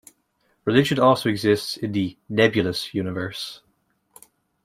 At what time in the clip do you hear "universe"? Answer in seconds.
2.91-3.61